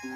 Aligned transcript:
आदेश 0.00 0.08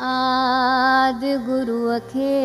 आद 0.00 1.24
गुरुअ 1.46 1.98
खे 2.12 2.36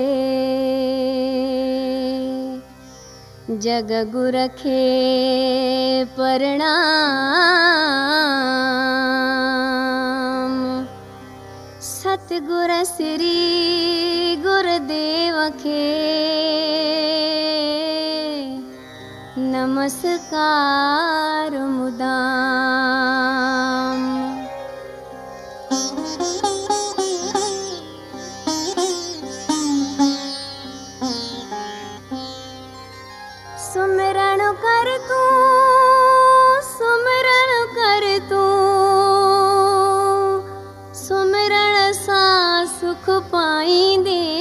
जग 3.66 3.94
गुर 4.16 4.38
खे 4.58 4.82
प्रणाम। 6.16 6.66
सतगुर 11.90 12.74
श्री 12.96 13.38
गुरुदेव 14.48 15.38
खे 15.62 15.86
नमस्कार 19.58 21.54
मुदाम 21.68 22.02
सुमिरण 33.64 34.44
कर 34.66 34.92
तूं 35.08 36.62
सुमिरण 36.68 37.54
कर 37.78 38.06
तूं। 38.30 38.46
सुमिरण 41.02 41.76
सां 42.04 42.66
सुख 42.78 43.10
पाईंदे 43.34 44.37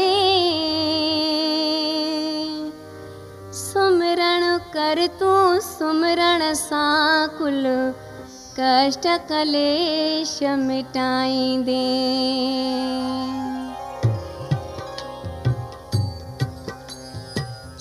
तूं 5.21 5.59
सुमिरण 5.61 6.43
सां 6.55 7.27
कुल 7.39 7.63
कष्ट 8.59 9.07
कलेश 9.29 10.39
मिटाईंदे 10.59 11.85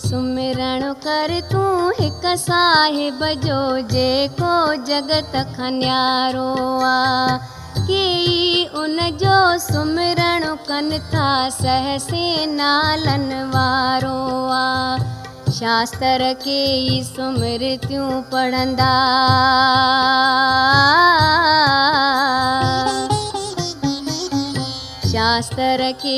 सुमिरण 0.06 0.84
कर 1.06 1.40
तूं 1.52 1.92
हिकु 2.00 2.36
साहिब 2.44 3.26
जो 3.46 3.59
जेको 3.96 4.53
जगत 4.92 5.36
खन्यारो 5.58 6.50
आहे 6.92 7.53
की 7.88 8.66
उन 8.84 8.98
जो 9.23 9.38
सुमिरण 9.66 10.46
कनि 10.70 11.00
था 11.14 11.28
सहसे 11.58 12.23
नालनि 12.56 13.42
वारो 13.56 14.18
आहे 14.53 15.25
شاستر 15.58 16.22
ڪي 16.44 16.61
سمرتيون 17.09 18.23
پڙهندا 18.31 18.95
شاستر 25.12 25.84
ڪي 26.02 26.17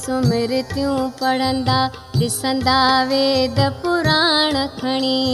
سمرتيون 0.00 1.08
پڙهندا 1.20 1.78
ڏسندا 2.18 2.82
ويد 3.12 3.58
پراڻ 3.82 4.60
کڻي. 4.80 5.24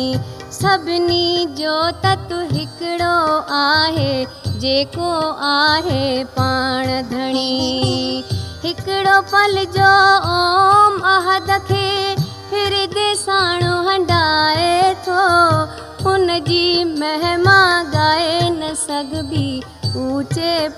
سڀني 0.61 1.27
جو 1.63 1.75
تتو 2.07 2.41
هڪڙو 2.55 3.19
آهي 3.63 4.15
جيڪو 4.63 5.11
آهي 5.51 6.25
پاڻ 6.39 6.87
ڌڻي. 7.11 8.23
هڪڙو 8.65 9.21
پل 9.31 9.65
جو 9.77 9.93
اوم 10.39 11.05
عهد 11.17 11.51
کي 11.69 12.20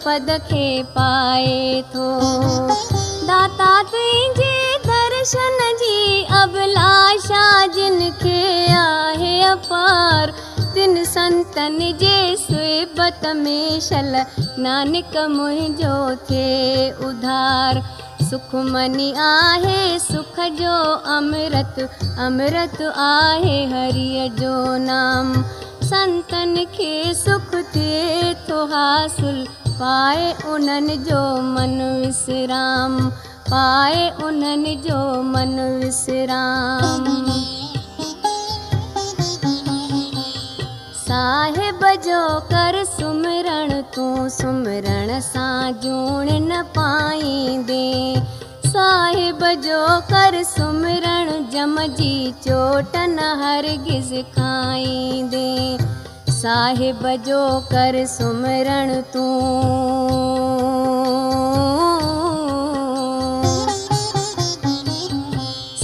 پد 0.04 0.30
کي 0.48 0.82
پائي 0.94 1.82
ٿو 1.92 2.06
داتا 3.26 3.70
تنهنجي 3.90 4.78
درشن 4.86 5.60
جي 5.82 6.00
اڀلاشا 6.38 7.44
جن 7.76 7.98
کي 8.22 8.40
آهي 8.78 9.32
اپار 9.50 10.32
تن 10.74 11.04
سنتن 11.12 11.78
جي 12.02 12.18
سبت 12.44 13.26
۾ 13.44 13.56
شل 13.88 14.12
نانڪ 14.66 15.16
منهنجو 15.36 15.96
ٿئي 16.28 16.90
اڌار 17.08 17.82
सुखमनी 18.32 19.12
आहे, 19.12 19.98
सुख 19.98 20.40
जो 20.40 20.94
अमृत 20.94 21.90
अमृत 22.18 22.94
आहे, 22.96 23.66
हरिय 23.66 24.28
जो 24.28 24.76
नाम। 24.76 25.42
संतन 25.82 26.54
खे 26.74 27.14
सुख 27.14 27.54
थो 28.48 28.64
हासिल, 28.64 29.46
पाए 29.68 30.32
उन्हनि 30.46 30.96
जो 30.96 31.42
मन 31.42 32.02
विश्राम, 32.06 33.10
पाए 33.50 34.10
उन्हनि 34.24 34.76
जो 34.76 35.22
मन 35.22 35.80
विश्राम। 35.84 37.71
جو 42.04 42.38
ڪر 42.50 42.76
سمرڻ 42.98 43.72
تون 43.94 44.28
سمرڻ 44.28 45.10
سان 45.20 45.72
جوڻ 45.82 46.30
نه 46.40 46.62
پائيندي. 46.74 48.14
صاحب 48.72 49.44
جو 49.62 49.80
ڪر 50.08 50.42
سمرڻ 50.46 51.30
جم 51.50 51.78
جي 51.96 52.30
چوٽ 52.44 52.96
نه 53.08 53.28
هرگز 53.42 54.12
کائيندي. 54.34 55.76
صاحب 56.40 57.06
جو 57.24 57.40
ڪر 57.70 58.04
سمرڻ 58.08 58.92
تون 59.12 60.41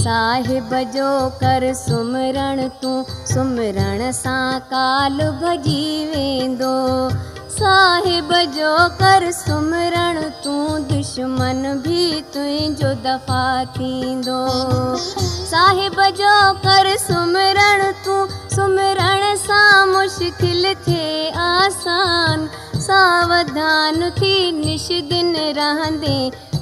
साहिब 0.09 0.69
जो 0.93 1.07
कर 1.41 1.63
सुमिरण 1.79 2.59
तूं 2.81 3.01
सुमिरण 3.31 3.99
सां 4.11 4.59
काल 4.69 5.17
भॼी 5.41 5.83
वेंदो। 6.05 6.77
साहिब 7.57 8.31
जो 8.55 8.71
कर 9.01 9.25
सुमिरण 9.31 10.17
तूं 10.45 10.63
दुश्मन 10.87 11.61
बि 11.85 11.99
तुंहिंजो 12.33 12.91
दफ़ा 13.05 13.43
थींदो। 13.75 14.39
साहिब 15.51 16.01
जो 16.21 16.33
कर 16.65 16.91
सुमिरण 17.05 17.85
तूं 18.05 18.19
सुमिरण 18.55 19.35
सां 19.45 19.87
मुश्किल 19.93 20.73
थिए 20.87 21.31
आसान। 21.45 22.49
सावधान 22.89 24.09
थी 24.11 24.35
निश 24.65 24.87
दिन 25.09 25.35
रहंदे 25.57 26.19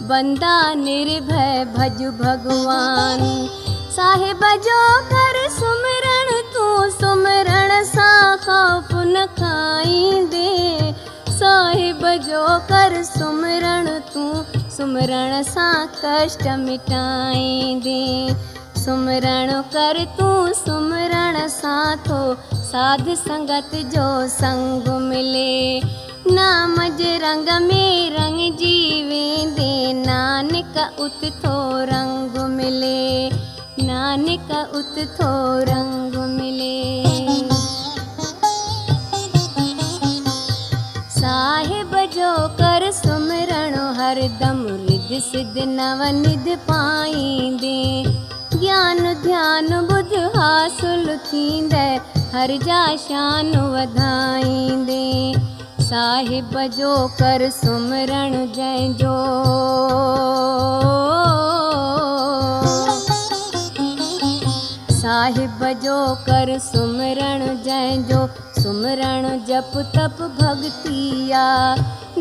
बंदा 0.10 0.58
निर्भय 0.76 1.47
भज 1.66 2.04
भगवान। 2.22 3.22
साहिब 3.96 4.40
जो 4.64 4.82
कर 5.12 5.38
सुमिरण 5.50 6.32
तूं 6.54 6.90
सुमिरण 6.92 7.84
सां 7.84 8.38
ख़ौफ़ 8.38 8.94
न 8.96 9.26
खाईंदे 9.40 10.94
साहिब 11.32 12.06
जो 12.26 12.44
कर 12.72 13.02
सुमिरण 13.04 13.88
तूं 14.14 14.34
सुमिरण 14.78 15.42
सां 15.44 15.74
कष्ट 15.96 16.48
मिटाईंदे 16.60 18.02
सुमिरण 18.80 19.52
कर 19.74 20.04
तूं 20.18 20.54
सुमिरण 20.54 21.48
सां 21.50 21.96
थो 22.08 22.20
साध 22.68 23.10
संगत 23.18 23.72
जो 23.94 24.08
संग 24.30 24.88
मिले 25.02 25.82
रंग 27.18 27.68
में 27.68 28.10
रंगजी 28.10 29.04
वेंदे 29.04 29.94
नानक 29.94 31.00
उत 31.00 31.22
थो 31.24 31.84
रंग 31.86 32.50
मिले। 32.50 33.30
नानक 33.84 34.76
उत 34.76 34.96
थो 34.98 35.60
रंग 35.60 36.16
मिले। 36.16 37.08
साहिब 41.10 41.92
पाईंदे 46.56 48.04
ज्ञान 48.58 49.00
ध्यान 49.00 49.68
बुध 49.68 50.14
हासिल 50.36 51.18
थींदे। 51.18 52.18
हर 52.34 52.58
जा 52.58 52.96
शान 52.96 53.52
वधाईंदे 53.58 55.34
साहिब 55.88 56.56
जो 56.76 56.94
कर 57.20 57.50
सुमिरण 57.50 58.34
जंहिंजो 58.56 59.12
साहिब 64.96 65.64
जो 65.84 66.00
कर 66.26 66.58
सुमिरण 66.60 67.46
जंहिंजो 67.68 68.20
सुमिरण 68.62 69.28
जप 69.50 69.72
तप 69.96 70.20
भॻतिया 70.42 71.46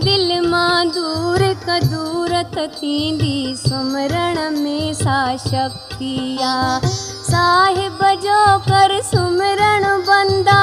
दिलि 0.05 0.39
मां 0.47 0.89
दूर 0.99 1.45
दूरत 1.87 2.57
थींदी 2.77 3.37
सुमिरण 3.57 4.39
में 4.61 4.95
सा 4.95 5.19
शक्ति 5.47 6.15
सुमरण 9.11 9.85
बंदा 10.11 10.63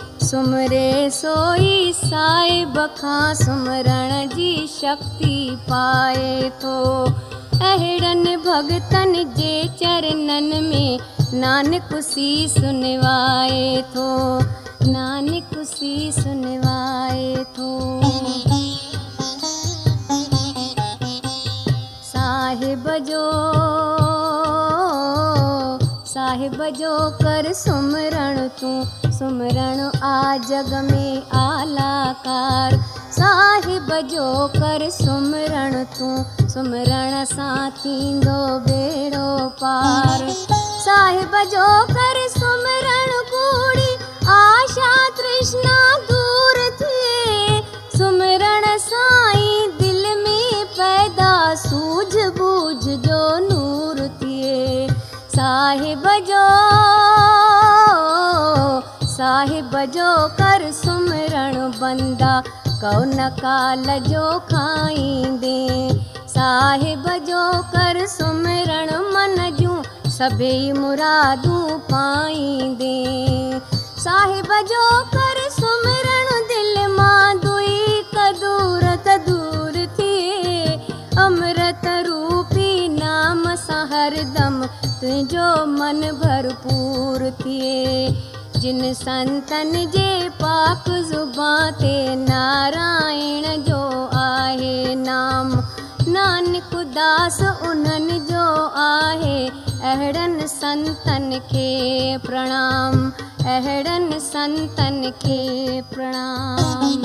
سمري 0.31 1.09
سوئي 1.11 1.91
صاحب 1.95 2.77
کان 2.99 3.33
سمرڻ 3.35 4.11
جي 4.35 4.51
شڪتي 4.73 5.39
پائي 5.67 6.49
ٿو. 6.61 6.75
اهڙن 7.69 8.23
ڀڳتن 8.45 9.11
جي 9.39 9.55
چرڻن 9.79 10.53
۾ 10.67 10.85
نانڪ 11.41 11.91
سيس 12.11 12.53
سنوائي 12.53 13.81
ٿو. 13.93 14.07
نانڪ 14.93 15.51
سيس 15.73 16.21
سنوائي 16.23 17.35
ٿو. 17.55 17.73
صاحب 22.13 22.89
جو 23.11 23.27
صاحب 26.15 26.63
جو 26.79 26.97
ڪر 27.21 27.53
سمرڻ 27.65 28.47
تون 28.59 28.83
سمرڻ 29.21 29.79
آ 30.01 30.35
جڳ 30.49 30.69
۾ 30.85 31.07
آلاڪار. 31.39 32.71
صاحب 33.17 33.91
جو 34.11 34.29
ڪر 34.53 34.85
سمرڻ 34.95 35.75
تون 35.97 36.47
سمرڻ 36.53 37.11
سان 37.33 37.69
ٿيندو 37.81 38.37
ٻيڙو 38.65 39.49
پار. 39.59 40.23
صاحب 40.85 41.35
جو 41.51 41.67
ڪر 41.91 42.19
سمرڻ 42.37 43.13
ڪوڙي 43.33 43.91
آشا 44.37 44.89
ترشڻا 45.19 45.77
دور 46.09 46.61
ٿئي. 46.81 47.61
سمرڻ 47.97 48.65
سائين 48.89 49.69
دل 49.81 50.03
۾ 50.23 50.65
پيدا 50.79 51.33
سوجهه 51.67 52.29
بوجهه 52.39 52.97
جو 53.05 53.21
نور 53.49 54.03
ٿئي. 54.19 54.87
صاحب 55.35 56.09
جو 56.31 56.80
صاحب 59.21 59.75
جو 59.93 60.11
ڪر 60.37 60.63
سمرڻ 60.73 61.55
بندا 61.79 62.29
ڪون 62.81 63.11
ڪال 63.41 63.83
جو 64.05 64.23
کائيندي؟ 64.51 65.89
صاحب 66.27 67.09
جو 67.27 67.41
ڪر 67.73 67.99
سمرڻ 68.13 68.89
من 69.13 69.35
جون 69.57 69.83
سڀئي 70.15 70.71
مرادون 70.77 71.77
پائيندي. 71.89 72.95
صاحب 74.05 74.51
جو 74.71 74.81
ڪر 75.13 75.43
سمرڻ 75.59 76.33
دل 76.49 76.81
مان 76.97 77.43
دور 79.27 79.71
ٿئي. 79.95 80.77
امرت 81.27 81.85
روپي 82.09 82.87
نام 82.97 83.45
سان 83.67 83.85
هردم 83.93 84.61
تنهنجو 84.99 85.65
من 85.77 86.03
ڀرپور 86.21 87.29
ٿئي 87.43 88.30
जिन 88.61 88.81
संतन 88.93 89.71
जे 89.93 90.09
पाक 90.39 90.89
ज़ुबां 91.09 91.71
ते 91.77 91.93
नारायण 92.15 93.63
जो 93.63 93.79
आहे 94.17 94.95
नाम। 94.95 95.53
नानक 96.07 96.75
दास 96.97 97.39
उन्हनि 97.69 98.19
जो 98.29 98.43
आहे 98.83 99.39
अहिड़नि 99.91 100.47
संतनि 100.47 101.39
खे 101.49 101.65
प्रणाम। 102.27 102.99
अहिड़नि 103.55 104.19
संतनि 104.27 105.11
खे 105.25 105.41
प्रणाम। 105.93 107.01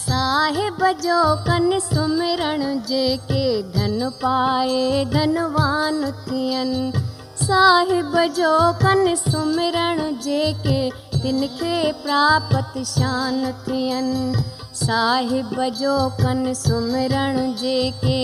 साहिब 0.00 0.84
जो 1.04 1.22
कन 1.46 1.70
सुमिरण 1.92 2.68
जेके 2.88 3.46
धन 3.76 4.10
पाए 4.24 5.04
धनवान 5.14 6.04
थियनि 6.26 6.92
साहिब 7.36 8.12
जो 8.36 8.50
कन 8.80 9.14
सुमिरण 9.14 9.98
जेके 10.16 10.78
तिन 11.12 11.46
खे 11.48 11.92
प्राप्त 12.02 12.78
शान 12.88 13.40
थियनि। 13.62 14.42
साहिब 14.76 15.54
जो 15.78 15.96
कन 16.20 16.52
सुमिरण 16.54 17.52
जेके 17.54 18.20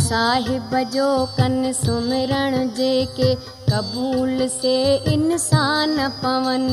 साहिब 0.00 0.76
जो 0.92 1.08
कन 1.36 1.72
सुमिरण 1.74 2.68
जेके 2.76 3.34
कबूल 3.70 4.46
से 4.50 4.78
इंसान 5.12 5.96
पवन। 6.22 6.64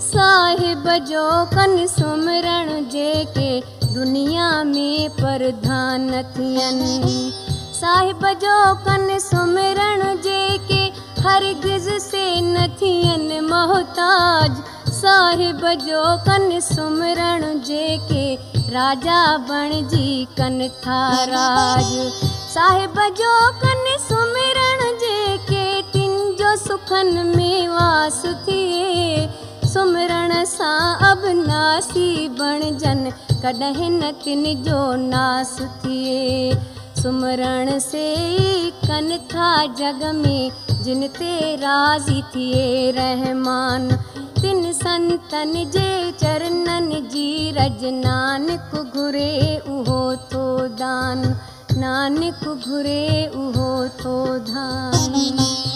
साहिब 0.00 0.88
जो 1.08 1.24
कन 1.46 1.86
सुमिरण 1.88 2.84
जेके 2.90 3.48
दुनिया 3.96 4.48
में 4.64 5.10
प्रधान 5.10 6.10
थियनि 6.32 7.30
साहिब 7.76 8.24
जो 8.42 8.56
कन 8.84 9.06
सुमिरण 9.18 10.02
जेके 10.24 10.80
हरगिज़ 11.22 11.88
से 12.00 12.24
न 12.40 12.66
थियनि 12.80 13.40
मोहताज 13.40 14.58
साहिब 14.96 15.64
जो 15.86 16.02
कन 16.26 16.58
सुमिरण 16.60 17.58
जेके 17.68 18.24
राजा 18.74 19.20
बणिजी 19.48 20.24
कन 20.38 20.58
था 20.84 21.00
राज। 21.32 21.90
साहिब 22.52 23.00
जो 23.20 23.34
कन 23.64 23.84
सुमिरण 24.08 24.84
जेके 25.04 25.64
तिन 25.92 26.14
जो 26.40 26.56
सुखनि 26.66 27.22
में 27.34 27.68
वास 27.68 28.22
थिए 28.48 29.26
सुमिरण 29.76 30.32
सां 30.48 31.06
अबनासी 31.06 32.06
बणजनि 32.36 33.10
कॾहिं 33.42 33.90
न 33.90 34.10
तिन 34.22 34.44
जो 34.64 34.78
नास 35.00 35.50
थिए। 35.82 36.54
सुमरण 37.00 37.78
से 37.78 38.06
कन 38.86 39.10
था 39.32 39.50
जग 39.80 40.00
में 40.14 40.50
जिन 40.84 41.06
ते 41.18 41.34
राज़ी 41.56 42.22
थिए 42.34 42.90
रहमान। 42.98 43.88
तिन 44.40 44.72
संतनि 44.72 45.64
जे 45.76 45.90
चरणनि 46.22 47.00
जी 47.12 47.28
रज 47.58 47.84
नानक 48.00 48.76
घुरे 48.96 49.32
उहो 49.68 50.02
थो 50.32 50.46
दान। 50.80 51.22
नानक 51.84 52.48
घुरे 52.48 53.06
उहो 53.36 53.72
थो 54.00 54.16
धान 54.52 55.75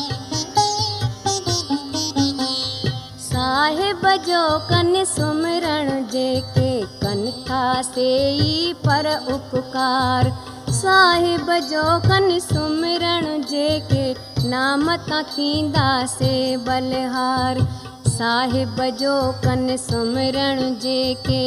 साहिब 3.60 4.04
जो 4.26 4.42
कन 4.68 4.92
सुमरण 5.04 5.88
जेके 6.08 6.70
कन 7.00 7.20
था 7.48 7.82
से 7.82 8.06
ई 8.32 8.72
पर 8.76 9.08
उपकार। 9.32 10.30
साहिब 10.70 11.50
जो 11.68 11.82
कन 12.06 12.38
सुमरण 12.38 13.42
जेके 13.42 14.48
नाम 14.48 14.96
तां 15.08 15.22
थींदा 15.32 15.90
से 16.06 16.32
बलिहार। 16.68 17.60
साहिब 18.08 18.80
जो 19.00 19.16
कन 19.44 19.76
सुमरण 19.76 20.74
जेके 20.80 21.44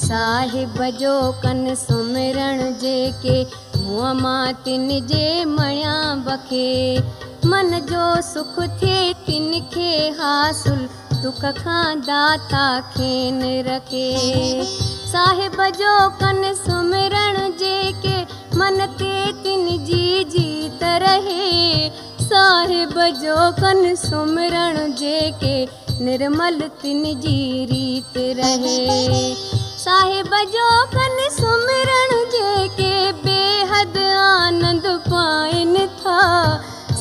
साहिब 0.00 0.84
जो 1.00 1.16
कन 1.42 1.74
सुमरण 1.78 2.72
जेके 2.78 3.42
मां 3.90 4.52
तिन 4.64 4.88
मन 7.46 7.70
जो 7.90 8.22
सुख 8.22 8.58
थिए 8.82 9.12
तिन 9.26 9.50
खे 9.74 9.92
हासिल 10.18 10.88
दुख 11.22 11.40
खां 11.58 12.00
दाता 12.00 12.80
खेन 12.80 13.40
रखे। 13.66 14.06
साहिब 15.12 15.56
जो 15.78 16.08
कन 16.08 16.42
सुमरण 16.54 17.38
जेके 17.52 18.16
मन 18.58 18.86
ते 18.98 19.32
तिन 19.42 19.66
जी 19.84 20.24
जीत 20.24 20.82
रहे। 20.82 21.88
साहिब 22.22 22.94
जो 23.22 23.50
कन 23.52 23.94
सुमरण 23.94 24.92
जेके 24.92 25.56
निर्मल 26.04 26.60
तिन 26.82 27.02
जी 27.20 27.66
रीत 27.70 28.14
रहे 28.16 29.59
صاحب 29.84 30.34
جو 30.52 30.64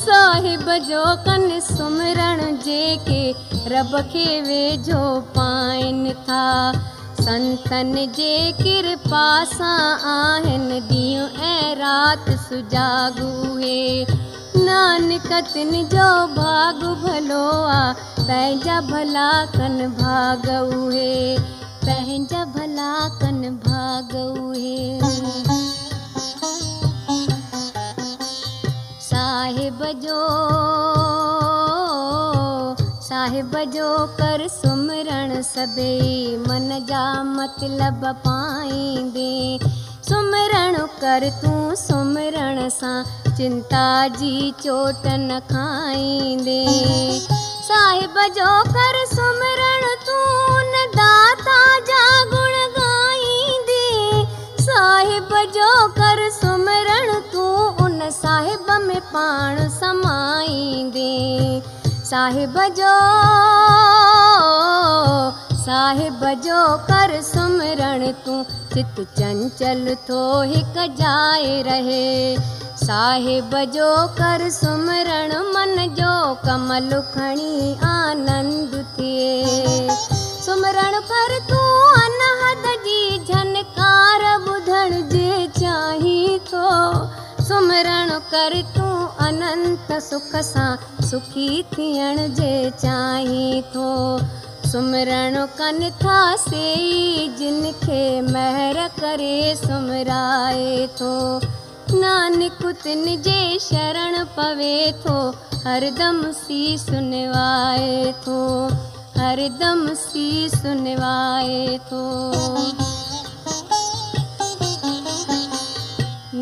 صاحب 0.04 0.70
جو 0.88 1.04
ڪن 1.26 1.60
ويجهو 4.48 5.20
پائين 5.34 6.08
ٿا. 6.28 6.46
سنتن 7.26 7.94
جي 8.20 8.52
ڪرپا 8.62 9.26
سان 9.58 10.08
آهن 10.14 10.80
ڏينهن 10.90 11.44
۽ 11.50 11.76
رات 11.82 12.32
تن 15.54 15.76
جو 15.96 16.10
ڀاڳ 16.38 16.84
ڀلو 17.04 17.46
آهي 17.76 17.94
پنهنجا 18.16 18.80
ڀلا 18.92 19.30
پنهنجا 21.90 22.44
ڀلا 22.56 22.94
ڪن 23.20 23.38
ڀاڳ 23.62 24.12
اهي 24.16 24.82
صاحب 29.06 29.82
جو 30.04 30.20
صاحب 33.08 33.56
جو 33.74 33.88
ڪر 34.20 34.46
سمرڻ 34.58 35.34
سڀئي 35.50 36.38
من 36.48 36.70
جا 36.92 37.04
مطلب 37.32 38.06
پائيندي 38.28 39.58
سمرڻ 40.10 40.80
ڪر 41.02 41.28
تون 41.42 41.76
سمرڻ 41.88 42.64
سان 42.80 43.04
چنتا 43.38 43.90
جي 44.20 44.36
چوٽ 44.64 45.06
نه 45.28 45.40
کائيندي 45.54 46.64
صاحب 47.70 48.16
جو 48.36 48.52
ڪر 48.76 48.96
سمرڻ 49.10 49.84
تون 50.06 50.70
صاحب 54.60 55.34
جو 55.54 55.68
ڪر 55.98 56.22
سمرڻ 56.32 57.12
تون 57.32 57.84
ان 57.84 58.10
صاحب 58.12 58.72
۾ 58.86 59.00
پاڻ 59.12 59.60
سمائيندي. 59.80 61.14
صاحب 62.06 62.58
جو 62.78 62.96
صاحب 65.66 66.26
جو 66.44 66.62
ڪر 66.88 67.20
سمرڻ 67.24 68.06
تون 68.24 68.44
چت 68.74 69.02
چنچل 69.18 69.94
ٿو 70.08 70.24
هڪ 70.54 70.88
جاءِ 70.98 71.62
رهي 71.70 72.38
صاحب 72.90 73.56
جو 73.74 73.88
ڪر 74.18 74.42
سمرڻ 74.52 75.34
من 75.56 75.74
جو 75.98 76.14
ڪمل 76.46 76.94
کڻي 77.16 77.74
آنند 77.88 78.74
ٿئي. 78.96 79.90
سمرڻ 80.46 80.96
ڪر 81.10 81.34
تون 81.50 82.00
انهد 82.00 82.66
جي 82.86 83.20
جهنڪار 83.28 84.26
ٻڌڻ 84.46 84.96
ٿو. 86.50 86.72
سمرڻ 87.50 88.16
ڪر 88.32 88.58
تون 88.74 88.98
اننت 89.28 89.94
سک 90.08 90.36
سان 90.50 91.06
سکي 91.12 91.48
ٿيڻ 91.76 92.26
جي 92.42 92.52
چاهين 92.82 93.62
ٿو. 93.74 93.94
سمرڻ 94.72 95.40
جن 97.38 97.72
کي 97.86 98.04
مهر 98.34 98.84
ڪري 99.00 99.56
سمرائي 99.64 100.86
ٿو 100.98 101.16
शरण 103.60 104.24
पवे 104.36 104.92
थो 105.06 105.14
हरदम 105.64 106.22
सी 106.32 106.78
सुनवाए 106.78 108.14
थो 108.26 108.38
हरदम 109.18 109.82
सी 109.94 110.50
सुनवाए 110.50 111.80
थो। 111.88 112.04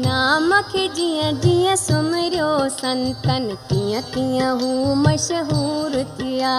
नाम 0.04 0.51
खे 0.72 0.88
जीअं 0.98 1.32
जीअं 1.46 1.75
सुमरियो 1.75 2.51
संतन 2.70 3.50
तीअं 3.70 4.01
तीअं 4.13 4.51
हू 4.62 4.94
मशहूरु 5.06 6.04
थिया 6.20 6.56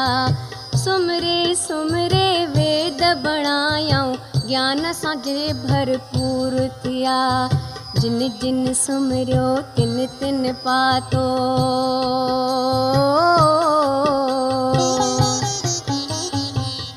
सुमरे 0.85 1.55
सुमरे 1.55 2.29
वेद 2.57 3.03
बणायऊं 3.25 4.13
ज्ञान 4.49 4.93
सां 4.93 5.17
जे 5.23 5.53
भरपूर 5.63 6.61
थिया 6.85 7.19
जिन 8.01 8.19
जिन 8.43 8.73
सुमरियो, 8.75 9.47
तिन 9.77 10.07
तिन 10.21 10.53
पातो। 10.53 11.25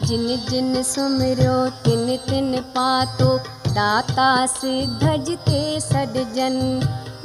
जिन 0.07 0.27
जिन 0.49 0.83
सुमरियो, 0.83 1.55
तिन 1.69 2.05
तिन 2.29 2.61
पातो। 2.61 3.39
दाता 3.71 4.45
सिद्धज 4.45 5.29
ते 5.47 5.79
सॾजन 5.79 6.55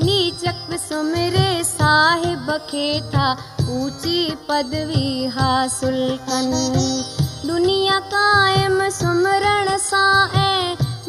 नीचक 0.02 0.76
सुमरे 0.78 1.64
साहिब 1.64 2.50
खे 2.70 3.00
था 3.10 3.32
ऊची 3.70 4.18
पदवी 4.48 5.26
हासिल 5.26 6.18
कनि 6.28 7.02
दुनिया 7.46 7.98
कायम 8.14 8.88
सुमरण 8.90 9.76
सां 9.78 10.16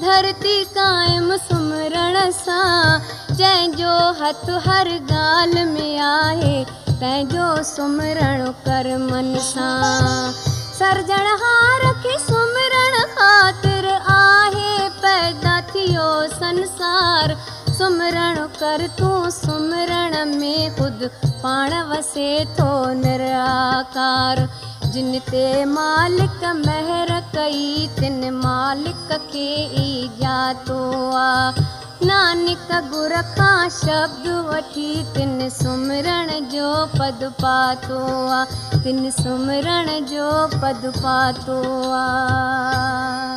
ڌرتي 0.02 0.58
قائم 0.74 1.32
سمرڻ 1.44 2.18
سان. 2.40 3.06
جنهن 3.40 3.72
جو 3.80 3.94
هٿ 4.20 4.50
هر 4.66 4.90
ڳالهه 5.12 5.64
۾ 5.72 5.88
آهي 6.08 6.58
تنهن 7.00 7.32
جو 7.34 7.48
سمرڻ 7.70 8.44
ڪر 8.68 8.90
من 9.06 9.32
سان. 9.48 10.32
سرجڻهار 10.80 11.86
کي 12.04 12.16
سمرڻ 12.26 13.00
خاطر 13.16 13.90
آهي 14.16 14.90
پيدا 15.06 15.56
ٿيو 15.74 16.10
سنسار. 16.40 17.36
سمرڻ 17.80 18.40
ڪر 18.60 18.86
تون 19.02 19.30
سمرڻ 19.32 20.38
۾ 20.38 20.56
خود 20.78 21.04
پاڻ 21.42 21.74
وسي 21.90 22.30
ٿو 22.58 22.72
نراڪار 23.04 24.46
جن 24.94 25.14
تي 25.30 25.44
مالڪ 25.70 26.44
مهر 26.58 27.10
ڪئي 27.34 27.88
تن 27.96 28.20
مالڪ 28.44 29.12
ئي 29.42 29.88
ڄاتو 30.20 30.78
آهي 31.22 31.66
نانڪ 32.10 32.72
گر 32.94 33.16
کان 33.38 33.70
شبد 33.78 34.28
وٺي 34.50 34.92
تن 35.16 35.34
سمرڻ 35.58 36.32
جو 36.52 36.70
پد 36.98 37.24
پاتو 37.42 38.02
آهي 38.38 38.82
تن 38.84 39.10
سمرڻ 39.18 39.90
جو 40.12 40.30
پد 40.62 40.86
پاتو 41.02 41.60
آهي 42.02 43.28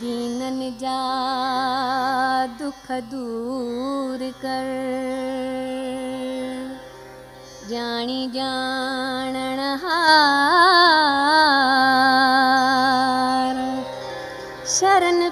دينن 0.00 0.60
جا 0.80 1.00
دک 2.60 2.90
دور 3.10 4.30
ڪر 4.42 4.70
ॼाणण 8.34 9.60
हार 9.82 10.00
शरण 14.74 15.28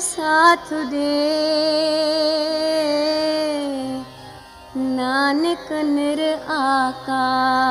साथ 0.00 0.72
ॾे 0.92 1.12
नानक 4.96 5.72
निर 5.92 6.20
आकार 6.58 7.68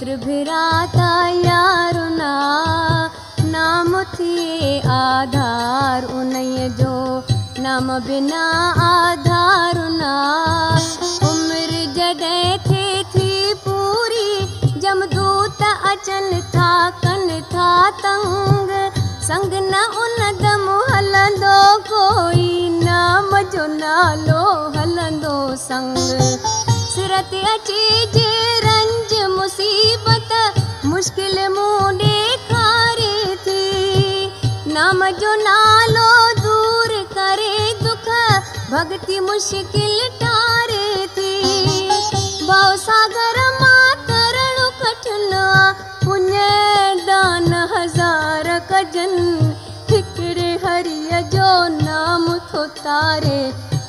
ऐं 0.00 0.06
मित्र 0.06 0.16
भिराता 0.26 1.12
यार 1.28 1.94
ना 2.10 2.32
नाम 3.52 3.92
थिए 4.14 4.80
आधार 4.88 6.04
उन्हीअ 6.16 6.68
जो 6.80 6.94
नाम 7.60 7.88
बिना 8.06 8.44
आधार 8.84 9.76
ना 9.92 10.14
उमिरि 11.28 11.84
जॾहिं 11.96 12.58
थिए 12.64 13.02
थी 13.12 13.54
पूरी 13.66 14.80
जमदूत 14.80 15.62
अचनि 15.92 16.40
था 16.56 16.72
कनि 17.04 17.40
था 17.52 17.68
तंग। 18.00 18.70
संग 19.28 19.52
न 19.68 19.84
उन 20.02 20.18
दम 20.40 20.66
हलंदो 20.94 21.60
कोई 21.92 22.48
नाम 22.84 23.38
जो 23.52 23.66
नालो 23.76 24.42
हलंदो 24.78 25.36
संग 25.68 26.69
सिर 26.92 27.12
ते 27.30 27.40
अचे 27.48 27.82
जे 28.14 28.30
रंज 28.62 29.12
मुसीबत 29.32 30.30
मुश्किल 30.86 31.36
मूं 31.48 31.76
ॾेखारे 31.98 33.36
थी। 33.44 34.72
नाम 34.74 35.04
जो 35.20 35.34
नालो 35.42 36.10
दूर 36.40 36.94
करे 37.12 37.54
दुख 37.82 38.08
भक्ति 38.72 39.20
मुश्किल 39.28 39.94
टारे 40.22 41.06
थी। 41.16 41.32
भाव 42.48 42.76
सागर 42.86 43.38
मां 43.60 43.94
तरणु 44.10 44.68
कठिन 44.82 45.32
पुण्य 46.04 46.44
दान 47.06 47.52
हज़ार 47.74 48.48
कजनि 48.72 49.54
हिकिड़े 49.90 50.50
हरिय 50.64 51.22
जो 51.34 51.52
नाम 51.80 52.28
थो 52.52 52.66
तारे 52.82 53.40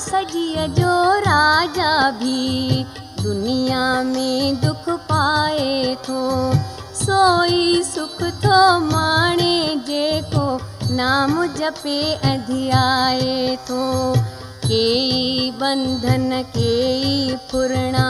सॼीअ 0.00 0.66
जो 0.76 0.94
राजा 1.20 2.10
बि 2.10 2.84
दुनिया 3.22 4.02
में 4.02 4.60
दुख 4.60 4.88
पाए 5.10 5.94
थो। 6.08 6.20
सोई 6.94 7.82
सुख 7.84 8.22
थो 8.44 8.58
माणे 8.80 9.54
जेको 9.88 10.44
नाम 10.94 11.44
जपे 11.58 12.00
ऐं 12.14 12.38
धियाए 12.46 13.56
थो। 13.68 13.82
केई 14.66 15.50
बंधन 15.60 16.42
केई 16.56 17.36
फुरणा 17.50 18.06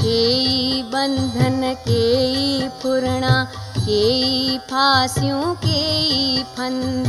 केई 0.00 0.82
बंधन 0.92 1.74
केई 1.88 2.68
फुरणा 2.82 3.32
केई 3.78 4.51
फासियूं 4.72 5.54
केई 5.62 6.42
फंद। 6.50 7.08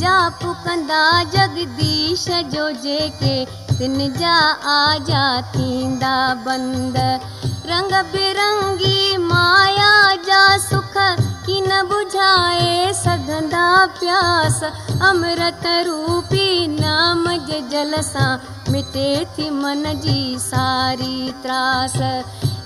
जाप 0.00 0.38
कंदा 0.64 1.02
जगदीश 1.32 2.24
जो 2.54 2.70
जेके 2.82 3.34
तिन 3.72 3.98
जा 4.14 4.36
आजा 4.74 5.24
थींदा 5.50 6.14
बंद। 6.46 6.96
रंग 7.66 7.92
बिरंगी 8.12 9.16
माया 9.26 9.92
जा 10.26 10.40
सुख 10.58 10.96
की 11.44 11.60
न 11.60 11.82
बुझाए 11.88 12.92
सघंदा 12.94 13.68
प्यास। 14.00 14.62
अमृत 15.02 15.66
रूपी 15.86 16.66
नाम 16.70 17.24
जे 17.46 17.60
जल 17.70 18.00
सां 18.02 18.30
मिटे 18.72 19.10
थी 19.28 19.50
मन 19.52 19.84
जी 20.04 20.20
सारी 20.40 21.32
त्रास। 21.42 21.96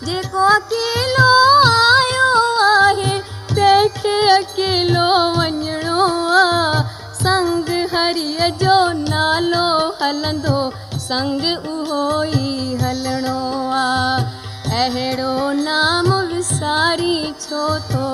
जेको 0.07 0.47
अकेलो 0.49 1.31
आयो 1.69 2.29
आहे 2.65 3.15
تنهن 3.57 3.93
کي 3.99 4.15
اڪيلو 4.31 5.05
وڃڻو 5.37 6.01
آهي 6.39 6.81
سنگ 7.21 7.71
هريءَ 7.93 8.49
جو 8.63 8.75
نالو 8.99 9.69
هلندو 10.01 10.59
سنگ 11.05 11.47
اهو 11.53 12.03
ئي 12.23 12.51
هلڻو 12.83 13.39
آهي 13.79 14.47
اهڙو 14.81 15.53
نام 15.63 16.11
وساري 16.33 17.17
ڇو 17.45 17.63
ٿو؟ 17.91 18.05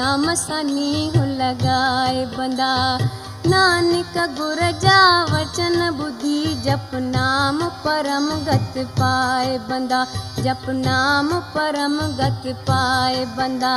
نام 0.00 0.24
سان 0.44 0.72
نيهه 0.76 1.24
لڳائي 1.42 2.24
بندا 2.36 2.72
नानक 3.50 4.14
गुर 4.38 4.60
जा 4.82 5.00
वचन 5.24 5.76
ॿुधी 6.04 6.38
जप 6.62 6.90
नाम 7.02 7.58
परम 7.84 8.26
गत 8.46 8.78
पाए 8.98 9.58
बंदा। 9.68 10.00
जप 10.38 10.64
नाम 10.78 11.28
परम 11.54 11.96
गत 12.20 12.48
पाए 12.68 13.24
बंदा। 13.36 13.74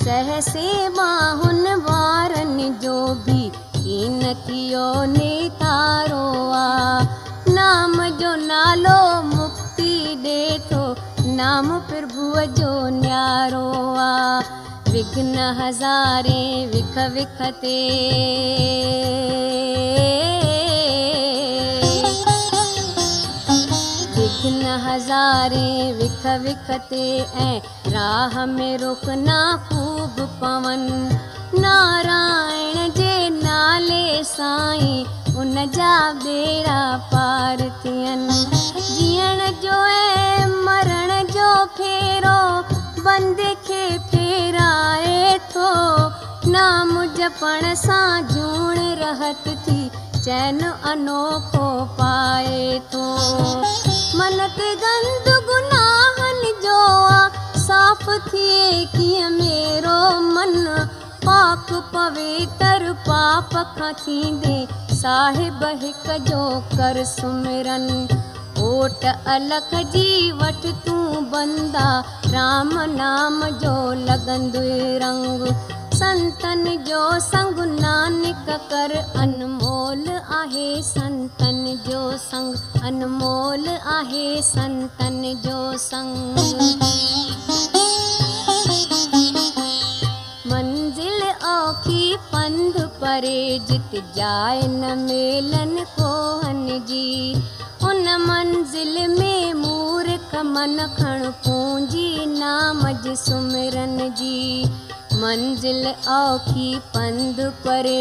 सहसे 0.00 0.88
बाहुन 0.98 1.66
वारनि 1.88 2.70
जो 2.82 2.96
बि 3.26 3.50
कीन 3.76 4.20
कियो 4.46 4.88
नेतारो 5.12 6.24
आहे 6.54 7.52
नाम 7.54 7.94
जो 8.20 8.34
नालो 8.46 8.98
मुक्ति 9.36 9.92
ॾे 10.24 10.58
थो 10.70 10.82
नाम 11.36 11.78
وگهن 15.00 15.36
هزاري 15.58 16.68
وک 16.72 16.96
وک 17.16 17.38
تي 17.60 17.76
هزاري 24.86 25.70
وک 26.00 26.24
وک 26.44 26.68
تي 26.90 27.06
راهه 27.94 28.44
۾ 28.56 28.68
رڪنا 28.82 29.38
خوب 29.68 30.20
پون. 30.40 30.84
نارائڻ 31.64 32.76
جي 32.98 33.14
نالي 33.38 34.04
سائين 34.32 35.38
ان 35.40 35.56
جا 35.78 35.94
ٻيڙا 36.24 36.82
پار 37.12 37.64
ٿين. 37.82 38.28
جيئڻ 38.92 39.38
جو 39.64 39.80
۽ 39.94 40.46
مرڻ 40.68 41.08
جو 41.34 41.50
ڦيرو 41.78 42.38
بندي 43.04 43.52
کي 43.66 43.82
ڦيرائي 44.12 45.36
ٿو 45.52 45.68
نام 46.54 46.90
جپڻ 47.16 47.74
سان 47.82 48.26
جوڻ 48.32 48.78
رهت 49.00 49.48
ٿي 49.66 49.88
چين 50.24 50.60
انوکو 50.90 51.68
پائي 51.96 52.78
ٿو. 52.90 53.04
من 54.18 54.38
تي 54.56 54.70
گند 54.84 55.28
گناهن 55.50 56.42
جو 56.64 56.78
آهي 57.12 57.60
صاف 57.66 58.04
ٿئي 58.30 58.84
ڪيئن 58.96 59.38
ميرو 59.38 60.00
من 60.34 60.56
پاڪ 61.24 61.72
پوتر 61.92 62.90
پاپ 63.06 63.54
کان 63.78 63.92
ٿيندي 64.04 64.58
صاحب 65.02 65.64
هڪ 65.84 66.18
جو 66.30 66.42
ڪر 66.76 67.02
سمرن 67.14 67.86
ओट 68.70 69.04
अलख 69.26 69.74
जी 69.92 70.32
वठ 70.32 70.66
तूं 70.84 71.24
बंदा, 71.24 71.88
राम 72.26 72.70
नाम 72.90 73.42
जो 73.58 73.74
लॻंदो 74.04 74.62
रंग। 75.02 75.46
संतन 75.94 76.64
जो 76.88 77.00
संग 77.20 77.58
नानक 77.80 78.46
कर 78.70 78.96
अनमोल 79.16 80.04
आहे, 80.36 80.70
संतन 80.82 81.64
जो 81.88 82.00
संग 82.18 82.82
अनमोल 82.82 83.68
आहे, 83.68 84.42
संतन 84.42 85.22
जो 85.46 85.78
संग। 85.78 86.38
मंजिल 90.46 91.22
औखी 91.48 92.16
पंध 92.32 92.80
परे, 93.00 93.58
जित 93.70 94.02
जाए 94.16 94.62
न 94.62 94.98
मेलन 94.98 95.76
कोहन 95.98 96.66
जी। 96.88 97.34
उन 97.84 98.08
मंजिल 98.20 98.96
में 99.08 99.54
मूर्ख 99.54 100.34
मन 100.46 100.76
खण 100.98 101.30
पूंजी 101.44 102.26
नाम 102.26 102.80
जी 103.02 103.16
सुमिरन 103.16 103.98
जी। 104.18 104.64
मंजिल 105.14 105.86
औखी 106.08 106.78
पंध 106.94 107.40
परे 107.64 108.00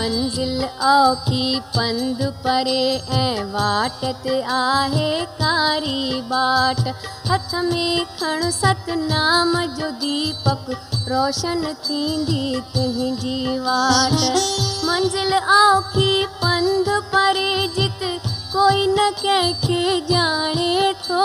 منزل 0.00 0.60
اوکي 0.90 1.46
پنڌ 1.72 2.20
پري 2.42 2.84
۽ 3.16 3.40
واٽ 3.54 4.04
تي 4.22 4.36
آهي 4.58 5.10
ڪاري 5.40 6.20
باٽ. 6.30 6.80
هٿ 7.30 7.56
۾ 7.66 7.82
کڻ 8.20 8.46
ستنام 8.58 9.52
جو 9.80 9.90
ديپڪ 10.04 10.70
روشن 11.10 11.66
ٿيندي 11.88 12.46
تنهنجي 12.72 13.58
واٽ. 13.66 14.16
منزل 14.88 15.36
اوکي 15.58 16.14
پنڌ 16.40 16.88
پري 17.12 17.52
جت 17.76 18.08
ڪوئي 18.54 18.86
نه 18.96 19.10
ڪنهن 19.22 19.52
کي 19.66 20.00
ڄاڻي 20.08 20.92
ٿو 21.08 21.24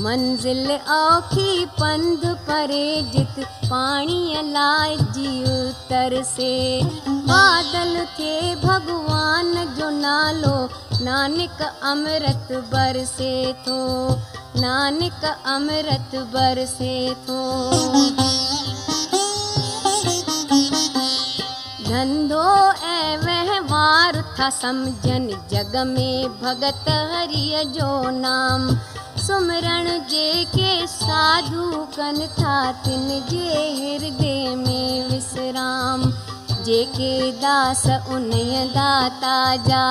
मंज़िल 0.00 0.70
औखी 0.72 1.64
पंध 1.80 2.24
परे 2.48 3.02
जित 3.12 3.44
पाणीअ 3.64 4.42
लाइ 4.42 4.96
जी 4.96 5.42
उतर 5.42 6.22
से। 6.22 6.52
बादल 7.08 8.06
थिए 8.18 8.54
भॻवान 8.54 9.52
जो 9.78 9.90
नालो, 9.90 10.54
नानक 11.04 11.62
अमृत 11.82 12.48
बरसे 12.72 13.52
थो। 13.66 13.80
नानक 14.60 15.24
अमृत 15.46 16.16
बरसे 16.34 16.94
थो। 17.28 17.40
धंधो 21.84 22.46
ऐं 22.86 23.16
वहिंवार 23.18 24.22
था 24.38 24.50
सम्झनि 24.50 25.36
जग 25.52 25.76
में, 25.86 26.40
भगत 26.42 26.88
हरिय 27.12 27.64
जो 27.64 28.10
नाम। 28.10 28.70
सुमरण 29.30 29.88
जेके 30.10 30.70
साधू 30.86 31.64
कनि 31.96 32.26
था 32.38 32.54
तिन 32.84 33.08
जे 33.28 33.50
हृदय 33.74 34.54
में 34.56 35.20
राम 35.56 36.02
जेके 36.66 37.10
दास 37.32 37.84
उन 38.10 38.30
दाता 38.74 39.36
जा। 39.68 39.84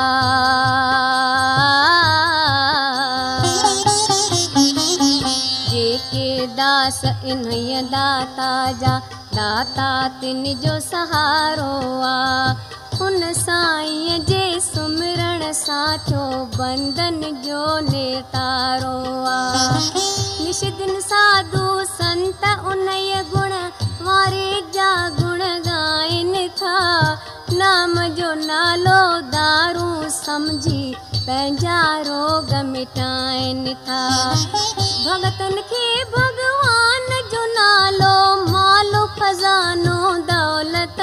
जेके 5.69 6.28
दास 6.60 7.02
इन 7.06 7.43
दाता 7.91 8.52
जा 8.82 8.97
दाता 9.34 9.89
तिन 10.21 10.43
जो 10.60 10.80
सहारो 10.82 11.71
आ 12.02 12.54
هن 12.99 13.33
سائين 13.33 14.23
جي 14.29 14.59
سمرڻ 14.63 15.43
سان 15.59 15.99
ٿيو 16.07 16.23
بنڌن 16.55 17.21
جو 17.45 17.62
نيتارو 17.89 18.95
آ 19.33 19.38
نش 20.41 20.59
دن 20.79 20.99
ساڌو 21.05 21.67
سنت 21.91 22.43
ان 22.71 22.88
گڻ 23.33 23.53
واري 24.07 24.49
جا 24.77 24.91
گڻ 25.19 25.43
ڳائين 25.67 26.33
ٿا. 26.59 26.75
نام 27.62 27.95
جو 28.17 28.33
نالو 28.41 28.99
دارو 29.35 29.88
سمجهي 30.17 30.93
پنهنجا 31.25 31.79
روڳ 32.07 32.53
مٽائن 32.73 33.65
ٿا. 33.85 34.03
ڀگتن 35.05 35.55
کي 35.71 35.85
ڀڳوان 36.13 37.09
جو 37.31 37.45
نالو 37.55 38.13
مالو 38.51 39.05
خزانو 39.19 39.97
دولت 40.31 41.01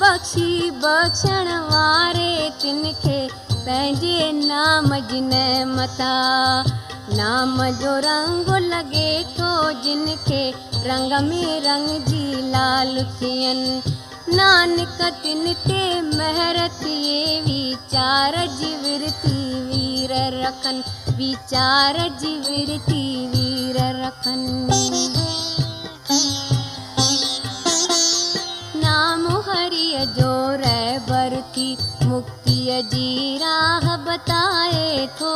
बख़्शी 0.00 0.70
बख़्शण 0.82 1.48
वारे 1.70 2.50
तिन 2.60 2.82
खे 3.00 3.18
पंहिंजे 3.52 4.30
नाम 4.34 4.94
जी 5.10 5.20
नमता 5.20 6.14
नाम 7.16 7.56
जो 7.80 7.92
रंग 8.06 8.48
लॻे 8.66 9.10
थो 9.38 9.50
जिन 9.82 10.06
खे 10.26 10.42
रंग 10.86 11.12
में 11.28 11.60
रंग 11.66 11.88
जी 12.06 12.24
लाल 12.50 12.94
थियनि। 13.20 13.76
नानक 14.36 14.98
तिन 15.22 15.52
ते 15.66 15.82
महर 16.16 16.66
थिए 16.80 17.40
वीचार 17.42 18.36
जी 18.56 18.74
विरती 18.82 19.38
वीर 19.68 20.12
रखनि। 20.44 21.14
वीचार 21.16 21.98
जी 22.20 22.34
विरती 22.48 23.04
वीर 23.34 23.78
रखनि 24.04 25.09
جو 30.16 30.32
رهبر 30.64 31.34
ٿي 31.54 31.68
مڪتي 32.10 32.58
جي 32.92 33.38
راهه 33.42 33.96
بتائي 34.06 35.06
ٿو. 35.18 35.34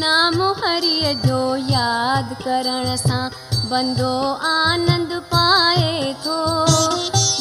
نام 0.00 0.40
هري 0.62 1.14
جو 1.26 1.40
ياد 1.72 2.32
ڪرڻ 2.44 2.96
سان 3.02 3.36
بندو 3.70 4.14
آنند 4.50 5.12
پائي 5.30 6.14
ٿو. 6.24 6.38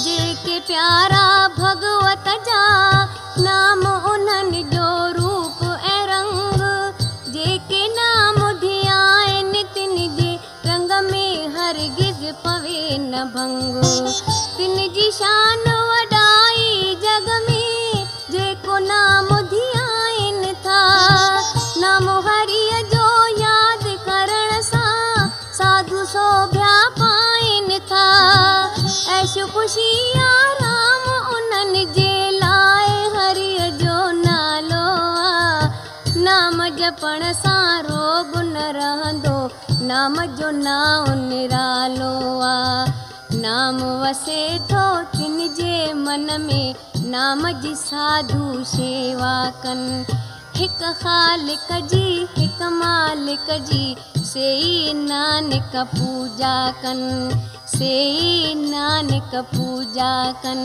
جيڪي 0.03 0.59
پيارا 0.67 1.25
ڀڳوت 1.57 2.27
جا 2.49 2.63
نام 3.47 3.85
انهن 3.93 4.69
جو 4.73 4.89
روپ 5.17 5.63
۽ 5.93 5.97
رنگ. 6.11 6.61
جيڪي 7.37 7.83
نام 7.99 8.41
ڌيائن 8.65 9.53
تن 9.77 9.95
جي 10.19 10.31
رنگ 10.69 10.91
۾ 11.09 11.25
هرگز 11.57 12.21
پوي 12.43 12.97
نه 13.09 13.25
ڀنگ. 13.33 13.81
تن 14.57 14.77
جي 14.99 15.11
شان 15.19 15.76
آرام 29.67 31.07
انهن 31.37 31.73
جي 31.95 32.11
لاءِ 32.41 32.91
هري 33.15 33.71
جو 33.79 33.95
نالو 34.19 34.83
آهي 35.23 36.21
نام 36.27 36.61
جپڻ 36.77 37.25
سان 37.41 37.89
روڳ 37.89 38.31
نه 38.53 38.67
رهندو 38.77 39.33
نام 39.89 40.15
جو 40.37 40.51
نام 40.59 41.09
نرالو 41.23 42.13
آهي 42.51 42.87
من 46.05 46.29
۾ 46.45 46.63
نام 47.15 47.43
جي 47.65 47.73
ساڌو 47.83 48.63
شيوا 48.71 49.35
ڪن. 49.63 49.83
هڪ 50.59 50.93
خالڪ 51.01 51.67
جي 51.91 52.07
هڪ 52.37 52.71
مالڪ 52.79 53.51
جي 53.67 53.83
سيئي 54.31 54.93
نانڪ 54.93 55.75
پوڄا 55.91 56.57
ڪن 56.81 57.01
سيئي 57.71 58.53
نانڪ 58.55 59.31
پوڄا 59.53 60.11
ڪن. 60.43 60.59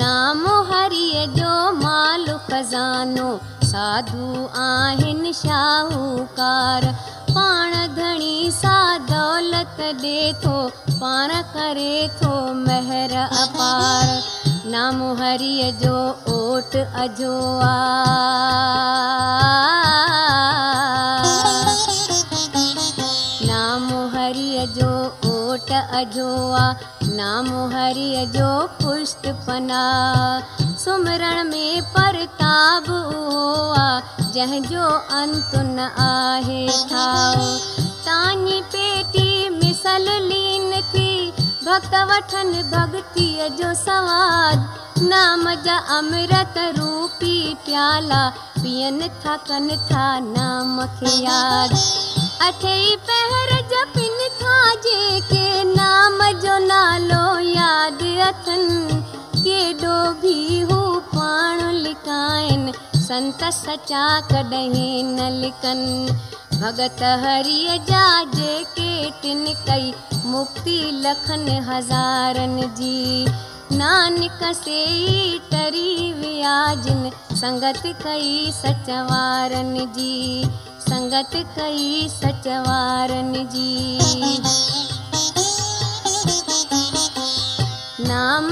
نام 0.00 0.42
هري 0.70 1.06
جو 1.36 1.52
مال 1.78 2.26
خزانو 2.48 3.30
ساڌو 3.70 4.28
آهن 4.64 5.22
شاهوڪار. 5.40 6.82
پاڻ 7.34 7.72
ڌڻي 7.96 8.50
سا 8.60 8.76
دولت 9.08 9.80
ڏي 10.02 10.20
ٿو 10.42 10.56
پاڻ 11.00 11.26
ڪري 11.54 11.96
ٿو 12.20 12.34
مهر 12.66 13.16
اپار. 13.44 14.06
نام 14.76 15.02
هري 15.22 15.56
جو 15.80 15.96
اوٽ 16.34 16.76
اجو 17.04 17.36
آهي 17.72 18.28
اوٽ 25.68 25.94
اجو 25.96 26.28
آهي 26.58 27.16
نام 27.16 27.48
هري 27.72 28.26
جو 28.34 28.50
پشٽ 28.82 29.26
پنا 29.46 29.80
سمرڻ 30.82 31.40
۾ 31.48 31.64
پرتاب 31.96 32.88
اهو 32.98 33.74
آهي 33.80 34.28
جنهن 34.36 34.68
جو 34.70 34.86
انت 35.18 35.52
نه 35.74 35.88
آهي 36.06 36.62
ٺاو. 36.92 37.50
تاني 38.06 38.58
پيٽي 38.74 39.28
مسل 39.58 40.10
لين 40.30 40.72
ٿي 40.92 41.10
ڀڪت 41.64 41.94
وٺن 42.12 42.52
ڀڪتيءَ 42.72 43.48
جو 43.60 43.72
سواد. 43.84 44.66
نام 45.12 45.48
جا 45.64 45.78
امرت 45.98 46.58
روپي 46.78 47.36
پيالا 47.64 48.22
پيئن 48.62 49.00
ٿا 49.22 49.36
ڪن 49.48 49.68
ٿا 49.88 50.06
نام 50.32 50.80
کي 51.00 51.16
ياد. 51.24 51.76
اٺئي 52.48 52.96
پهر 53.06 53.57
जपिन 53.78 54.18
था 54.38 54.74
जेके 54.84 55.64
नाम 55.64 56.22
जो 56.42 56.56
नालो 56.58 57.24
यादि 57.48 58.16
अथनि 58.20 58.96
केॾो 59.42 59.96
बि 60.22 60.34
हू 60.70 60.78
पाण 61.10 61.60
लिकाइनि। 61.74 62.72
संत 62.96 63.44
सचा 63.54 64.04
कॾहिं 64.30 65.04
न 65.04 65.30
लिकनि। 65.32 66.16
भगत 66.58 67.02
हरिय 67.24 67.78
जा 67.90 68.06
जेके 68.34 69.10
टिन 69.22 69.44
कई 69.68 69.92
मुक्ति 70.26 70.78
लखनि 71.04 71.58
हज़ारनि 71.68 72.66
जी। 72.78 73.26
नानक 73.78 74.42
से 74.64 74.82
तरी 75.52 76.12
विया 76.12 76.58
जिन 76.84 77.10
संगत 77.36 77.82
कई 78.04 78.50
सचवारनि 78.54 79.86
जी 79.96 80.44
سنگت 80.88 81.34
ڪئي 81.56 82.08
سچوارن 82.10 83.32
جي 83.54 83.72
نام 88.08 88.48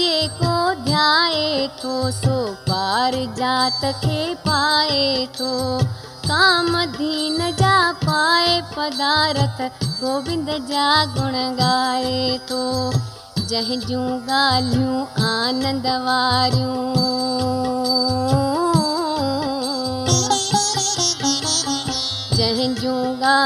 جيڪو 0.00 0.54
ڌيائي 0.86 1.66
ٿو 1.82 1.94
سو 2.16 2.36
پار 2.66 3.14
جات 3.36 3.84
کي 4.02 4.18
پائي 4.44 5.26
ٿو. 5.38 5.52
ڪام 6.28 6.70
دين 6.98 7.38
جا 7.58 7.76
پائي 8.04 8.60
پدارٿ 8.74 9.62
گووند 10.02 10.50
جا 10.68 10.88
گڻ 11.16 11.38
ڳائي 11.60 12.38
ٿو. 12.48 12.62
جنهن 13.48 13.80
جون 13.88 14.08
ڳالهيون 14.28 15.24
آنند 15.30 15.86
واريون 16.06 17.67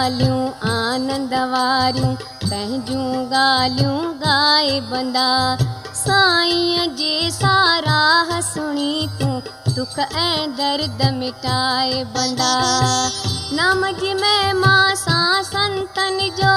ॻाल्हियूं 0.02 0.46
आनंद 0.68 1.34
वारियूं 1.50 2.14
तंहिंजूं 2.50 3.26
ॻाल्हियूं 3.40 3.98
ॻाए 4.28 4.80
बंदा। 4.80 5.26
साईं 5.94 6.96
जे 6.96 7.30
साराह 7.30 8.40
सुणी 8.40 9.08
तूं, 9.20 9.40
दुख 9.74 9.98
ऐं 9.98 10.50
दर्द 10.50 11.04
मिटाए 11.14 12.04
बंदा। 12.04 12.50
नाम 13.52 13.86
जी 14.00 14.14
महिमा 14.14 14.94
सां 14.94 15.42
संतनि 15.42 16.30
जो, 16.40 16.56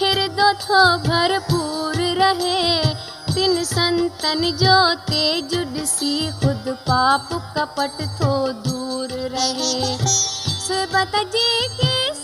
हिरदो 0.00 0.52
थो 0.64 0.82
भरपूर 1.08 1.96
रहे। 2.20 2.94
तिन 3.34 3.64
संतनि 3.64 4.52
जो 4.52 4.94
तेज 4.94 5.56
ॾिसी 5.56 6.30
ख़ुदि 6.42 6.76
पाप 6.90 7.28
कपट 7.58 8.06
थो 8.20 8.52
दूर 8.68 9.08
रहे। 9.08 9.96
सिबत 10.64 11.12
जेके 11.16 11.94
संतनि 12.04 12.23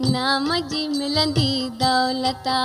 نام 0.00 0.48
جي 0.70 0.88
ملندي 0.88 1.70
دولتا. 1.80 2.56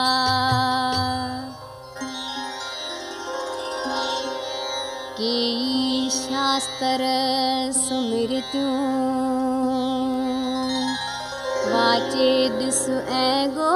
ڪيئي 5.17 6.09
شاستر 6.15 7.03
سمرتيون 7.77 8.81
واچي 11.71 12.33
ڏس 12.59 12.83
۽ 13.21 13.47
گول. 13.55 13.71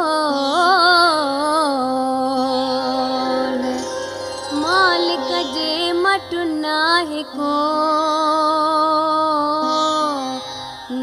مالڪ 4.65 5.29
جي 5.55 5.71
مٽ 6.03 6.29
ناهي 6.65 7.23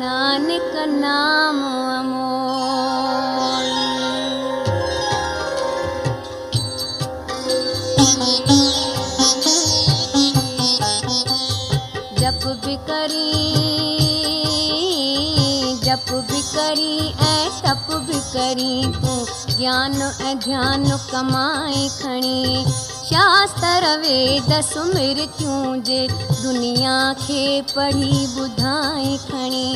نانڪ 0.03 0.73
نام 1.01 1.52
करी 18.33 18.83
तूं 18.87 19.25
ज्ञान 19.57 19.93
ऐं 20.23 20.39
ध्यान 20.39 20.91
कमाए 20.91 21.89
खणी। 21.89 22.65
शास्त्र, 23.05 23.99
वेद 23.99 24.65
सुमिरतियूं 24.65 25.83
जे 25.83 26.09
दुनिया 26.13 27.13
खे 27.13 27.63
पढ़ी 27.63 28.41
ॿुधाए 28.41 29.17
खणी? 29.17 29.73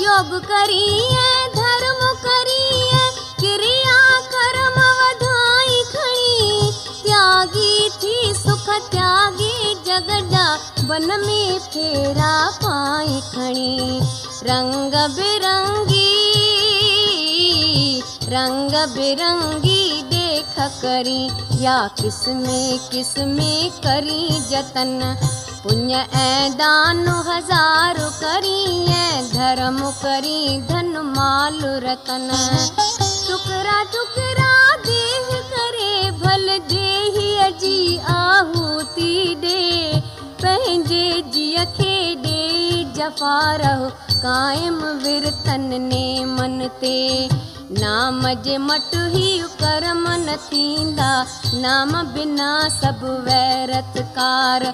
योग 0.00 0.40
करी 0.44 1.04
ऐं 1.04 1.48
धर्म 1.56 2.00
करी 2.26 2.88
ऐं 2.88 3.12
क्रिया, 3.40 4.20
कर्म 4.20 4.80
वधाई 5.00 5.82
खणी। 5.82 6.72
त्यागी 7.02 7.90
थी, 7.90 8.34
सुख 8.34 8.90
त्यागी 8.90 9.74
जग 9.74 10.30
जा 10.30 10.58
में 11.16 11.58
फेरा 11.58 12.50
पाई 12.50 13.20
खणी। 13.20 14.00
रंग 14.42 14.92
बिरंगी 15.16 16.49
रंग 18.32 18.72
बिरंगी 18.94 20.02
देख 20.10 20.54
करी 20.82 21.22
या 21.62 21.76
किस्में 22.00 22.78
किस्में 22.90 23.70
करी 23.86 24.28
जतन? 24.50 25.00
पुण्य 25.62 26.04
ऐं 26.16 26.52
दान 26.58 27.06
हज़ार 27.28 27.98
करी 28.20 28.60
ऐं 28.92 29.24
धर्म 29.32 29.80
करी 30.02 30.60
धन 30.68 30.96
माल 31.16 31.58
रतन। 31.86 32.28
टुकरा 33.26 33.82
टुकरा 33.94 34.54
देह 34.86 35.28
करे 35.50 36.10
भल 36.22 36.46
देही 36.70 37.36
अजी 37.48 37.98
आहूती 38.14 39.12
ॾे 39.42 40.00
पंहिंजे 40.42 41.04
जीअ 41.34 41.64
खे 41.76 41.94
ॾे 42.24 42.84
जफ़ा 42.96 43.38
रहो 43.62 43.88
काइम 44.22 44.82
विरतन 45.04 45.68
ने 45.82 46.24
मन 46.36 46.68
ते 46.80 46.98
نام 47.78 48.22
جي 48.44 48.56
مٽ 48.58 48.94
ئي 48.94 49.26
ڪرم 49.58 50.06
نه 50.22 50.36
ٿيندا. 50.48 51.10
نام 51.64 51.92
بنا 52.14 52.48
سڀ 52.76 53.04
ويرتڪار 53.26 54.64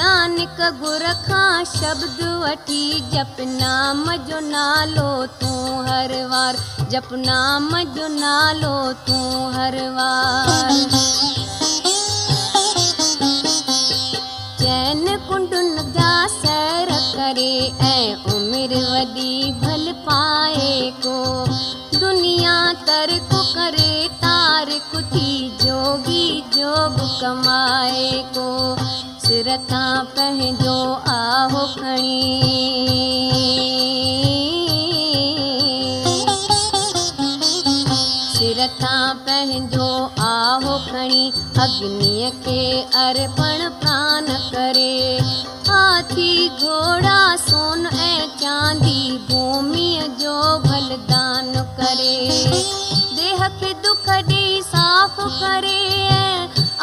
نانڪ 0.00 0.60
گر 0.82 1.04
کان 1.28 1.64
شبد 1.70 2.20
وٺي 2.42 2.82
جپ 3.12 3.40
نام 3.46 4.04
جو 4.28 4.40
نالو 4.48 5.08
تون 5.38 5.88
هر 5.88 6.12
وار. 6.32 6.60
جپ 6.90 7.12
نام 7.24 7.70
جو 7.94 8.08
نالو 8.18 8.76
تون 9.06 9.56
هر 9.56 9.76
وار. 9.96 10.48
چين 14.60 15.06
ڪنڊن 15.28 15.76
جا 15.94 16.14
سير 16.40 16.92
ڪري 17.16 17.54
۽ 17.92 18.06
عمر 18.32 18.76
وڏي 18.92 19.52
ڀل 19.62 19.92
پائي 20.04 20.90
ڪو 21.04 21.20
دنيا 22.02 22.72
ترڪ 22.86 23.34
ڪري 23.54 24.08
تارڪ 24.20 24.96
ٿي 25.12 25.48
جوگي 25.64 26.40
جوگ 26.54 26.96
ڪمائي 27.20 28.22
ڪو. 28.34 28.76
سر 29.18 29.50
تان 29.68 30.06
پنهنجو 30.16 30.94
آهو 31.06 31.66
کڻي. 31.74 32.22
سر 38.34 38.66
تان 38.78 39.18
پنهنجو 39.24 39.90
آهو 40.18 40.78
کڻي. 40.90 41.30
اگنيءَ 41.56 42.30
کي 42.44 42.82
ارپڻ 42.94 43.68
پراڻ 43.80 44.31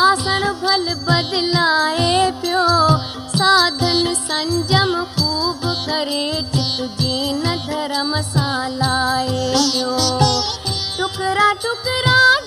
آسن 0.07 0.43
ڀل 0.61 0.93
بدلائي 1.05 2.31
پيو. 2.41 2.67
ساڌن 3.37 4.13
سنجم 4.27 4.95
خوب 5.15 5.65
ڪري 5.85 6.31
چت 6.53 6.99
جين 6.99 7.43
ڌرم 7.67 8.15
سان 8.33 8.71
لاءِ 8.71 9.27
پيو. 9.71 9.97
ٽڪڙا 10.97 11.53
ٽڪڙا 11.61 12.38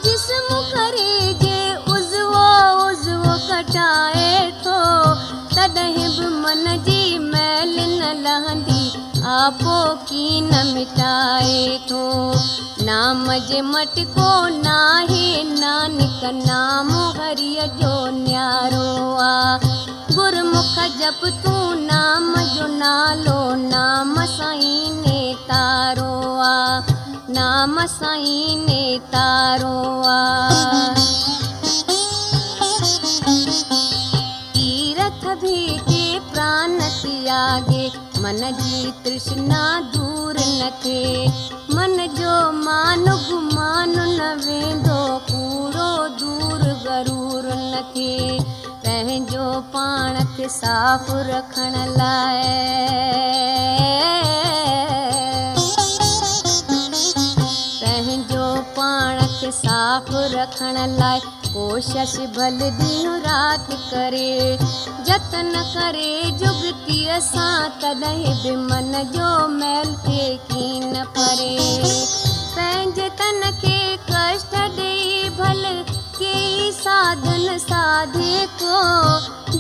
आपो 9.43 9.95
की 9.95 10.41
न 10.41 10.67
मिटाए 10.75 11.81
थो 11.91 12.35
नाम 12.83 13.33
जे 13.33 13.63
मटको 13.63 14.49
नाहे 14.49 15.43
नानक 15.45 16.21
नाम 16.47 16.91
हरिय 16.91 17.67
जो 17.67 17.95
न्यारो 18.11 19.17
आ। 19.17 19.59
गुरमुख 20.15 20.77
जप 21.01 21.21
तूं 21.45 21.75
नाम 21.75 22.35
जो 22.37 22.67
नालो, 22.67 23.55
नाम 23.55 24.15
साईं 24.27 24.95
ने 24.95 25.35
तारो 25.35 26.41
आ। 26.41 26.81
नाम 27.31 27.87
साईं 27.87 28.67
ने 28.67 28.99
तारो 28.99 30.03
आ। 30.03 31.12
ترشڻا 39.05 39.67
دور 39.95 40.35
نه 40.59 40.71
ٿئي 40.83 41.29
من 41.75 41.97
جو 42.19 42.37
مان 42.65 43.07
گمان 43.29 43.99
نه 44.19 44.31
ويندو 44.47 45.03
ٿئي 47.95 48.39
پنهنجو 48.83 49.47
پاڻ 49.73 50.17
کي 50.37 50.49
صاف 50.55 51.11
رکڻ 51.29 51.75
لاءِ 51.99 52.41
پنهنجو 57.81 58.49
پاڻ 58.75 59.23
کي 59.39 59.51
صاف 59.61 60.11
رکڻ 60.35 60.83
لاءِ 60.99 61.42
ڪوشش 61.55 62.13
ڀل 62.37 62.59
ڏينهن 62.59 63.25
رات 63.25 63.69
ڪري 63.91 64.57
جتن 65.07 65.53
ڪري 65.75 66.13
جگتيءَ 66.43 67.19
سان 67.31 67.71
تڏهن 67.81 68.39
به 68.43 68.57
من 68.69 68.93
جو 69.17 69.31
ميل 69.61 69.91
ٿي 70.05 70.23
ڪين 70.53 70.95
پري. 71.17 71.57
پنهنجي 72.55 73.09
تن 73.19 73.43
کي 73.61 73.77
ڪشٽ 74.09 74.55
ڏيئي 74.77 75.29
ڀل 75.39 75.65
ڪئي 76.19 76.71
ساڌن 76.83 77.59
ساڌي 77.69 78.35
ڪو 78.63 78.81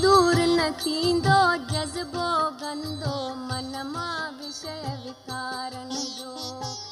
دور 0.03 0.41
نه 0.57 0.69
ٿيندو 0.85 1.41
جذبو 1.73 2.31
گندو 2.63 3.17
من 3.49 3.73
مان 3.93 4.41
وشيه 4.41 4.97
وڪارن 5.05 5.91
جو 6.19 6.92